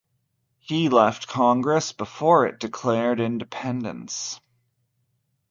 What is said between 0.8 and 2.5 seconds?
left Congress before